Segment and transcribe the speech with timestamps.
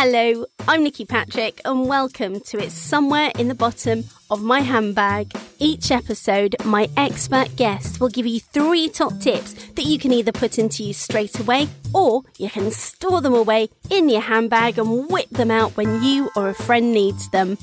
[0.00, 5.32] Hello, I'm Nikki Patrick, and welcome to It's Somewhere in the Bottom of My Handbag.
[5.58, 10.30] Each episode, my expert guest will give you three top tips that you can either
[10.30, 15.10] put into use straight away or you can store them away in your handbag and
[15.10, 17.58] whip them out when you or a friend needs them.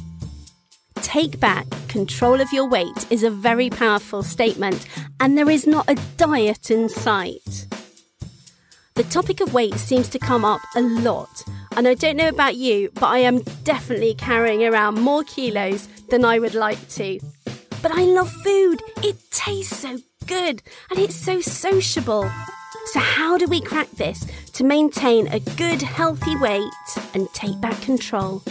[0.96, 4.88] Take back control of your weight is a very powerful statement,
[5.22, 7.68] and there is not a diet in sight.
[8.96, 11.44] The topic of weight seems to come up a lot,
[11.78, 16.24] and I don't know about you, but I am definitely carrying around more kilos than
[16.24, 17.20] I would like to.
[17.82, 22.30] But I love food, it tastes so good, and it's so sociable.
[22.88, 26.64] So, how do we crack this to maintain a good, healthy weight
[27.14, 28.42] and take back control?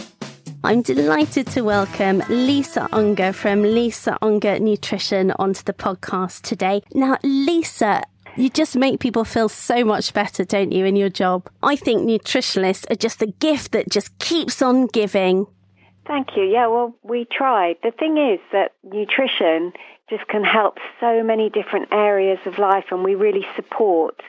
[0.63, 6.81] I'm delighted to welcome Lisa Unger from Lisa Unger Nutrition onto the podcast today.
[6.93, 8.01] Now, Lisa,
[8.37, 11.49] you just make people feel so much better, don't you, in your job?
[11.63, 15.47] I think nutritionalists are just a gift that just keeps on giving.
[16.07, 16.43] Thank you.
[16.43, 17.75] Yeah, well, we try.
[17.83, 19.73] The thing is that nutrition
[20.09, 24.21] just can help so many different areas of life, and we really support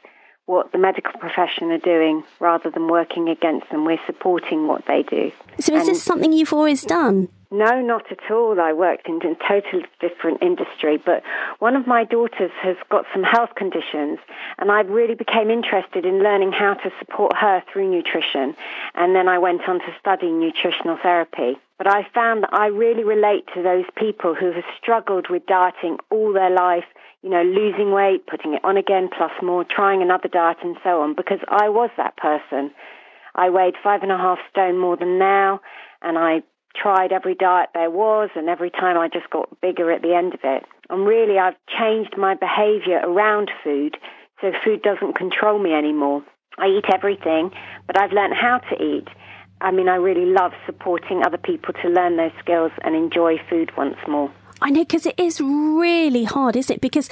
[0.46, 3.84] what the medical profession are doing rather than working against them.
[3.84, 5.32] We're supporting what they do.
[5.58, 7.28] So, is and this something you've always done?
[7.50, 8.60] No, not at all.
[8.60, 11.22] I worked in a totally different industry, but
[11.60, 14.18] one of my daughters has got some health conditions,
[14.58, 18.56] and I really became interested in learning how to support her through nutrition.
[18.94, 21.56] And then I went on to study nutritional therapy.
[21.78, 25.98] But I found that I really relate to those people who have struggled with dieting
[26.10, 26.86] all their life,
[27.22, 31.02] you know, losing weight, putting it on again, plus more, trying another diet, and so
[31.02, 32.72] on, because I was that person.
[33.36, 35.60] I weighed five and a half stone more than now,
[36.02, 36.42] and I
[36.80, 40.34] tried every diet there was, and every time I just got bigger at the end
[40.34, 40.64] of it.
[40.90, 43.96] And really, I've changed my behavior around food
[44.40, 46.22] so food doesn't control me anymore.
[46.58, 47.50] I eat everything,
[47.86, 49.08] but I've learned how to eat.
[49.60, 53.70] I mean, I really love supporting other people to learn those skills and enjoy food
[53.76, 54.30] once more.
[54.60, 56.80] I know, because it is really hard, isn't it?
[56.80, 57.08] Because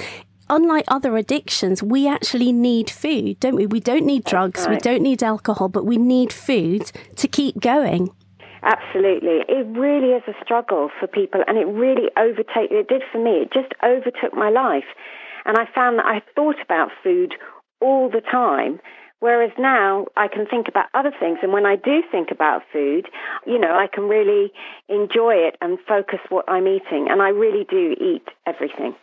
[0.49, 3.65] unlike other addictions, we actually need food, don't we?
[3.65, 4.71] We don't need drugs, right.
[4.71, 8.09] we don't need alcohol, but we need food to keep going.
[8.65, 9.45] Absolutely.
[9.47, 13.43] It really is a struggle for people and it really overtake it did for me.
[13.43, 14.89] It just overtook my life.
[15.45, 17.35] And I found that I thought about food
[17.79, 18.79] all the time.
[19.19, 21.39] Whereas now I can think about other things.
[21.43, 23.07] And when I do think about food,
[23.45, 24.51] you know, I can really
[24.89, 27.07] enjoy it and focus what I'm eating.
[27.09, 28.95] And I really do eat everything.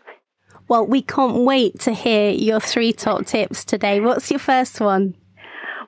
[0.69, 4.01] Well, we can't wait to hear your three top tips today.
[4.01, 5.15] What's your first one?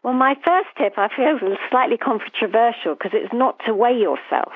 [0.04, 4.52] Well, my first tip I feel is slightly controversial because it's not to weigh yourself.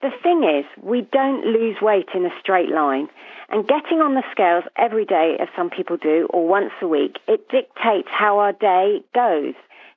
[0.00, 3.08] The thing is, we don't lose weight in a straight line.
[3.48, 7.18] And getting on the scales every day, as some people do, or once a week,
[7.26, 9.54] it dictates how our day goes.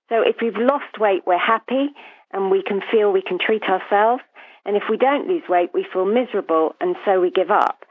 [0.10, 1.94] So if we've lost weight, we're happy
[2.34, 4.24] and we can feel we can treat ourselves.
[4.66, 7.86] And if we don't lose weight, we feel miserable and so we give up.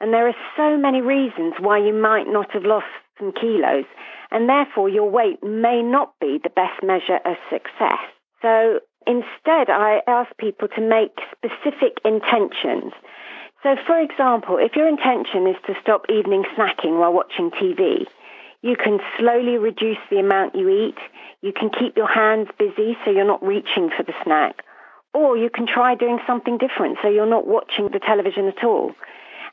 [0.00, 2.86] And there are so many reasons why you might not have lost
[3.18, 3.84] some kilos
[4.30, 7.98] and therefore your weight may not be the best measure of success.
[8.42, 12.92] So instead, I ask people to make specific intentions.
[13.62, 18.06] So, for example, if your intention is to stop evening snacking while watching TV,
[18.62, 20.98] you can slowly reduce the amount you eat.
[21.42, 24.62] You can keep your hands busy so you're not reaching for the snack.
[25.14, 28.92] Or you can try doing something different so you're not watching the television at all.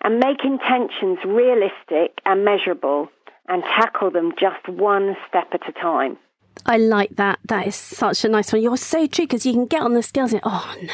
[0.03, 3.09] And make intentions realistic and measurable
[3.47, 6.17] and tackle them just one step at a time.
[6.65, 7.39] I like that.
[7.45, 8.61] That is such a nice one.
[8.61, 10.93] You're so true because you can get on the scales and oh no,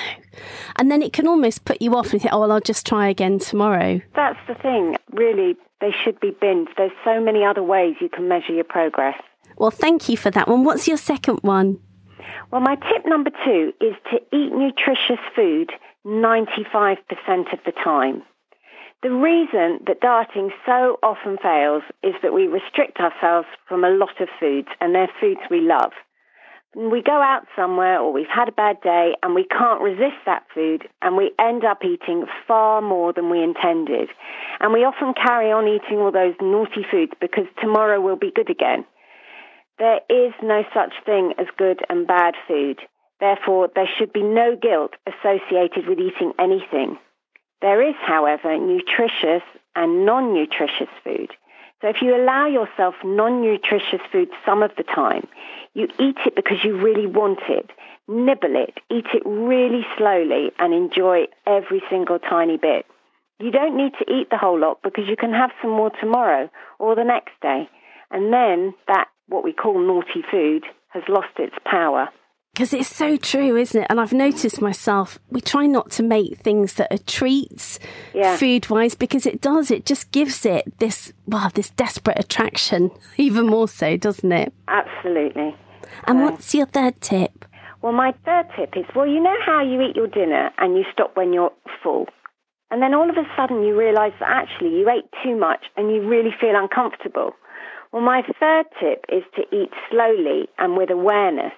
[0.77, 3.07] and then it can almost put you off and think, oh well, I'll just try
[3.07, 4.01] again tomorrow.
[4.15, 4.97] That's the thing.
[5.11, 6.69] Really, they should be binned.
[6.77, 9.21] There's so many other ways you can measure your progress.
[9.57, 10.63] Well, thank you for that one.
[10.63, 11.79] What's your second one?
[12.51, 15.71] Well, my tip number two is to eat nutritious food
[16.05, 16.97] 95%
[17.53, 18.23] of the time.
[19.03, 24.21] The reason that dieting so often fails is that we restrict ourselves from a lot
[24.21, 25.91] of foods, and they're foods we love.
[26.75, 30.45] We go out somewhere or we've had a bad day and we can't resist that
[30.53, 34.07] food and we end up eating far more than we intended.
[34.61, 38.49] And we often carry on eating all those naughty foods because tomorrow will be good
[38.49, 38.85] again.
[39.79, 42.79] There is no such thing as good and bad food.
[43.19, 46.97] Therefore, there should be no guilt associated with eating anything.
[47.61, 49.43] There is, however, nutritious
[49.75, 51.31] and non nutritious food.
[51.81, 55.27] So if you allow yourself non nutritious food some of the time,
[55.73, 57.69] you eat it because you really want it,
[58.07, 62.85] nibble it, eat it really slowly, and enjoy every single tiny bit.
[63.39, 66.49] You don't need to eat the whole lot because you can have some more tomorrow
[66.77, 67.67] or the next day.
[68.11, 72.09] And then that, what we call naughty food, has lost its power.
[72.53, 73.87] Because it's so true, isn't it?
[73.89, 77.79] And I've noticed myself, we try not to make things that are treats
[78.13, 78.35] Yeah.
[78.35, 83.47] food wise because it does, it just gives it this, well, this desperate attraction, even
[83.47, 84.53] more so, doesn't it?
[84.67, 85.55] Absolutely.
[86.07, 87.45] And what's your third tip?
[87.81, 90.83] Well, my third tip is well, you know how you eat your dinner and you
[90.91, 92.07] stop when you're full.
[92.69, 95.89] And then all of a sudden you realize that actually you ate too much and
[95.89, 97.33] you really feel uncomfortable.
[97.91, 101.53] Well, my third tip is to eat slowly and with awareness.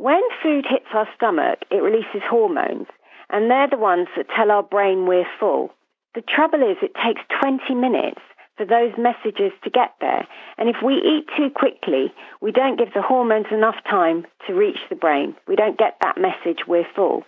[0.00, 2.86] When food hits our stomach, it releases hormones,
[3.28, 5.74] and they're the ones that tell our brain we're full.
[6.14, 8.22] The trouble is, it takes 20 minutes
[8.56, 10.26] for those messages to get there.
[10.56, 14.78] And if we eat too quickly, we don't give the hormones enough time to reach
[14.88, 15.36] the brain.
[15.46, 17.24] We don't get that message we're full.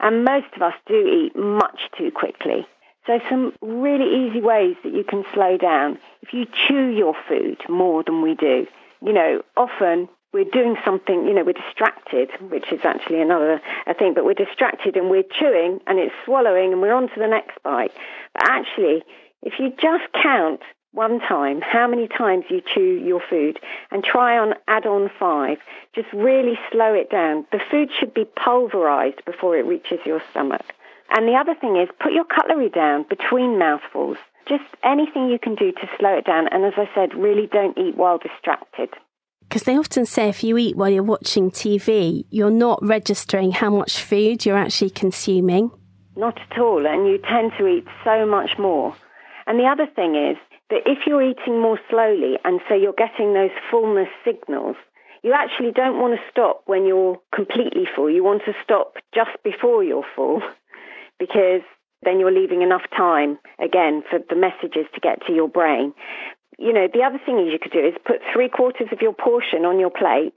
[0.00, 2.66] And most of us do eat much too quickly.
[3.06, 6.00] So, some really easy ways that you can slow down.
[6.22, 8.66] If you chew your food more than we do,
[9.00, 13.60] you know, often we're doing something, you know, we're distracted, which is actually another
[13.98, 17.26] thing, but we're distracted and we're chewing and it's swallowing and we're on to the
[17.26, 17.92] next bite.
[18.34, 19.02] But actually,
[19.42, 20.60] if you just count
[20.92, 23.58] one time how many times you chew your food
[23.90, 25.58] and try on add on five,
[25.94, 27.46] just really slow it down.
[27.52, 30.64] The food should be pulverized before it reaches your stomach.
[31.10, 34.16] And the other thing is put your cutlery down between mouthfuls.
[34.48, 36.48] Just anything you can do to slow it down.
[36.48, 38.90] And as I said, really don't eat while distracted.
[39.50, 43.68] Because they often say if you eat while you're watching TV, you're not registering how
[43.68, 45.72] much food you're actually consuming.
[46.14, 46.86] Not at all.
[46.86, 48.94] And you tend to eat so much more.
[49.48, 50.36] And the other thing is
[50.70, 54.76] that if you're eating more slowly and so you're getting those fullness signals,
[55.24, 58.08] you actually don't want to stop when you're completely full.
[58.08, 60.42] You want to stop just before you're full
[61.18, 61.62] because
[62.04, 65.92] then you're leaving enough time again for the messages to get to your brain.
[66.60, 69.64] You know, the other thing you could do is put three quarters of your portion
[69.64, 70.36] on your plate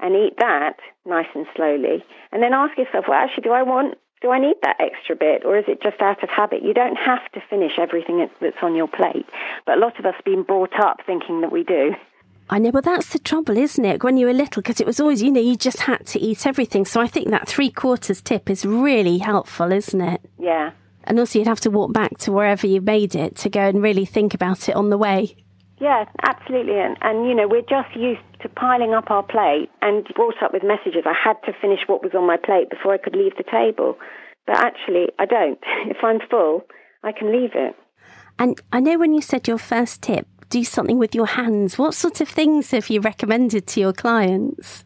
[0.00, 2.02] and eat that nice and slowly.
[2.32, 5.44] And then ask yourself, well, actually, do I want, do I need that extra bit
[5.44, 6.62] or is it just out of habit?
[6.62, 9.26] You don't have to finish everything that's- that's on your plate.
[9.66, 11.94] But a lot of us have been brought up thinking that we do.
[12.48, 14.02] I know, but that's the trouble, isn't it?
[14.02, 16.46] When you were little, because it was always, you know, you just had to eat
[16.46, 16.86] everything.
[16.86, 20.22] So I think that three quarters tip is really helpful, isn't it?
[20.38, 20.70] Yeah.
[21.04, 23.82] And also, you'd have to walk back to wherever you made it to go and
[23.82, 25.36] really think about it on the way.
[25.80, 26.78] Yeah, absolutely.
[26.78, 30.52] And, and, you know, we're just used to piling up our plate and brought up
[30.52, 31.04] with messages.
[31.06, 33.96] I had to finish what was on my plate before I could leave the table.
[34.46, 35.58] But actually, I don't.
[35.86, 36.62] If I'm full,
[37.02, 37.76] I can leave it.
[38.38, 41.78] And I know when you said your first tip, do something with your hands.
[41.78, 44.84] What sort of things have you recommended to your clients?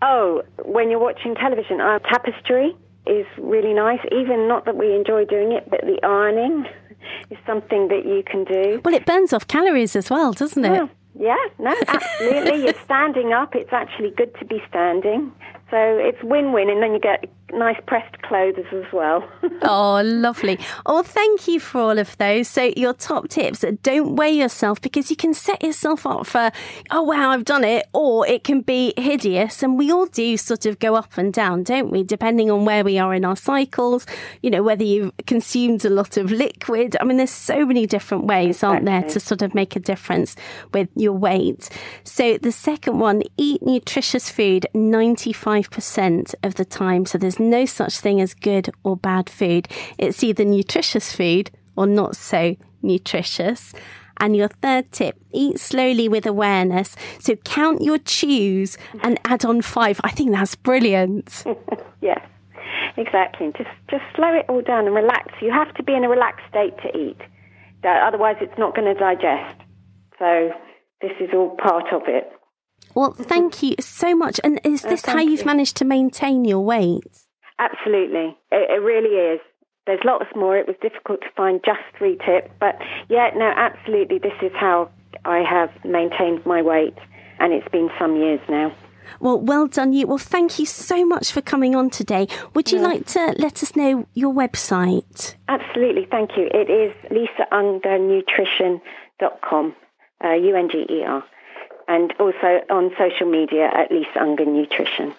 [0.00, 2.74] Oh, when you're watching television, uh, tapestry
[3.06, 4.00] is really nice.
[4.10, 6.64] Even not that we enjoy doing it, but the ironing
[7.30, 8.80] is something that you can do.
[8.84, 10.70] Well, it burns off calories as well, doesn't it?
[10.70, 12.64] Well, yeah, no, absolutely.
[12.64, 13.54] You're standing up.
[13.54, 15.32] It's actually good to be standing.
[15.70, 19.28] So it's win-win, and then you get nice pressed clothes as well.
[19.64, 20.58] Oh, lovely.
[20.86, 22.48] Oh, thank you for all of those.
[22.48, 26.50] So, your top tips don't weigh yourself because you can set yourself up for,
[26.90, 29.62] oh, wow, I've done it, or it can be hideous.
[29.62, 32.02] And we all do sort of go up and down, don't we?
[32.02, 34.04] Depending on where we are in our cycles,
[34.42, 36.96] you know, whether you've consumed a lot of liquid.
[37.00, 40.34] I mean, there's so many different ways, aren't there, to sort of make a difference
[40.74, 41.68] with your weight.
[42.02, 47.06] So, the second one, eat nutritious food 95% of the time.
[47.06, 49.68] So, there's no such thing as good or bad food.
[49.98, 53.72] It's either nutritious food or not so nutritious.
[54.18, 56.94] And your third tip, eat slowly with awareness.
[57.18, 60.00] So count your chews and add on five.
[60.04, 61.44] I think that's brilliant.
[62.00, 62.20] yes,
[62.96, 63.52] exactly.
[63.56, 65.32] Just just slow it all down and relax.
[65.40, 67.18] You have to be in a relaxed state to eat.
[67.84, 69.60] Uh, otherwise, it's not going to digest.
[70.18, 70.50] So
[71.00, 72.30] this is all part of it.
[72.94, 74.38] Well, thank you so much.
[74.44, 75.46] And is uh, this how you've you.
[75.46, 77.02] managed to maintain your weight?
[77.62, 78.36] Absolutely.
[78.50, 79.40] It, it really is.
[79.86, 80.56] There's lots more.
[80.56, 82.76] It was difficult to find just three tips, but
[83.08, 84.18] yeah, no, absolutely.
[84.18, 84.90] This is how
[85.24, 86.94] I have maintained my weight,
[87.38, 88.72] and it's been some years now.
[89.18, 90.06] Well, well done you.
[90.06, 92.28] Well, thank you so much for coming on today.
[92.54, 95.34] Would you like to let us know your website?
[95.48, 96.06] Absolutely.
[96.10, 96.48] Thank you.
[96.52, 99.74] It is lisaunger.nutrition.com,
[100.24, 101.24] uh, U-N-G-E-R,
[101.88, 105.12] and also on social media at Lisa Unger Nutrition.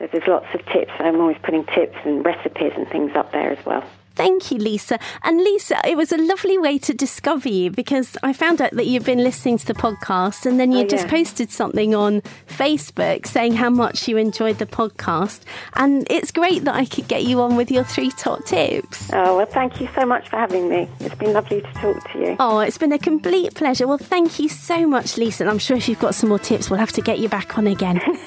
[0.00, 0.92] So there's lots of tips.
[0.98, 3.84] I'm always putting tips and recipes and things up there as well.
[4.14, 4.98] Thank you, Lisa.
[5.22, 8.86] And Lisa, it was a lovely way to discover you because I found out that
[8.86, 11.10] you've been listening to the podcast and then you Oh, just yeah.
[11.10, 15.40] posted something on Facebook saying how much you enjoyed the podcast.
[15.74, 19.10] And it's great that I could get you on with your three top tips.
[19.12, 20.88] Oh, well, thank you so much for having me.
[21.00, 22.36] It's been lovely to talk to you.
[22.40, 23.86] Oh, it's been a complete pleasure.
[23.86, 25.44] Well, thank you so much, Lisa.
[25.44, 27.56] And I'm sure if you've got some more tips, we'll have to get you back
[27.56, 28.00] on again.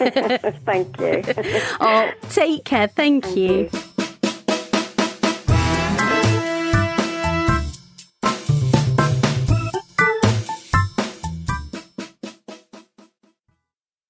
[0.65, 1.23] Thank you.
[1.81, 2.87] oh, take care.
[2.87, 3.69] Thank you.
[3.73, 3.92] you.